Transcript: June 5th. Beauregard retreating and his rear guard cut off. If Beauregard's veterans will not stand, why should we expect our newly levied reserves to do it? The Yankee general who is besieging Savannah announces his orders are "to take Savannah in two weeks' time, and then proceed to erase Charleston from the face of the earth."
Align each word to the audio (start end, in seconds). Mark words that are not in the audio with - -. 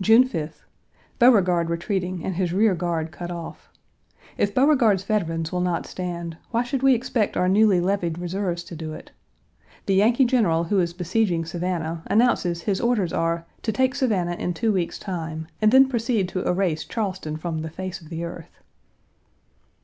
June 0.00 0.28
5th. 0.28 0.62
Beauregard 1.18 1.68
retreating 1.70 2.24
and 2.24 2.36
his 2.36 2.52
rear 2.52 2.76
guard 2.76 3.10
cut 3.10 3.32
off. 3.32 3.68
If 4.38 4.54
Beauregard's 4.54 5.02
veterans 5.02 5.50
will 5.50 5.60
not 5.60 5.86
stand, 5.86 6.36
why 6.52 6.62
should 6.62 6.84
we 6.84 6.94
expect 6.94 7.36
our 7.36 7.48
newly 7.48 7.80
levied 7.80 8.16
reserves 8.16 8.62
to 8.62 8.76
do 8.76 8.92
it? 8.92 9.10
The 9.86 9.96
Yankee 9.96 10.24
general 10.24 10.62
who 10.62 10.78
is 10.78 10.92
besieging 10.94 11.44
Savannah 11.44 12.04
announces 12.06 12.62
his 12.62 12.80
orders 12.80 13.12
are 13.12 13.44
"to 13.62 13.72
take 13.72 13.96
Savannah 13.96 14.34
in 14.36 14.54
two 14.54 14.72
weeks' 14.72 15.00
time, 15.00 15.48
and 15.60 15.72
then 15.72 15.88
proceed 15.88 16.28
to 16.28 16.46
erase 16.46 16.84
Charleston 16.84 17.36
from 17.36 17.62
the 17.62 17.68
face 17.68 18.00
of 18.00 18.08
the 18.08 18.22
earth." 18.22 18.60